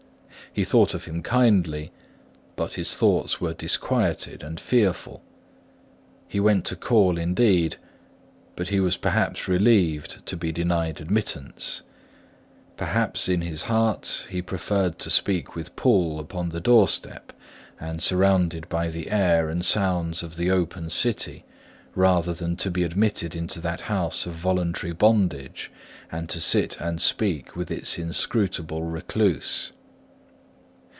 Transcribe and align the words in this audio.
He 0.53 0.65
thought 0.65 0.93
of 0.93 1.05
him 1.05 1.23
kindly; 1.23 1.93
but 2.57 2.73
his 2.73 2.97
thoughts 2.97 3.39
were 3.39 3.53
disquieted 3.53 4.43
and 4.43 4.59
fearful. 4.59 5.23
He 6.27 6.41
went 6.41 6.65
to 6.65 6.75
call 6.75 7.17
indeed; 7.17 7.77
but 8.57 8.67
he 8.67 8.81
was 8.81 8.97
perhaps 8.97 9.47
relieved 9.47 10.25
to 10.25 10.35
be 10.35 10.51
denied 10.51 10.99
admittance; 10.99 11.83
perhaps, 12.75 13.29
in 13.29 13.39
his 13.39 13.61
heart, 13.63 14.27
he 14.29 14.41
preferred 14.41 14.99
to 14.99 15.09
speak 15.09 15.55
with 15.55 15.73
Poole 15.77 16.19
upon 16.19 16.49
the 16.49 16.59
doorstep 16.59 17.31
and 17.79 18.03
surrounded 18.03 18.67
by 18.67 18.89
the 18.89 19.09
air 19.09 19.47
and 19.47 19.63
sounds 19.63 20.21
of 20.21 20.35
the 20.35 20.51
open 20.51 20.89
city, 20.89 21.45
rather 21.95 22.33
than 22.33 22.57
to 22.57 22.69
be 22.69 22.83
admitted 22.83 23.37
into 23.37 23.61
that 23.61 23.79
house 23.81 24.25
of 24.25 24.33
voluntary 24.33 24.91
bondage, 24.91 25.71
and 26.11 26.27
to 26.27 26.41
sit 26.41 26.75
and 26.81 27.01
speak 27.01 27.55
with 27.55 27.71
its 27.71 27.97
inscrutable 27.97 28.83
recluse. 28.83 29.71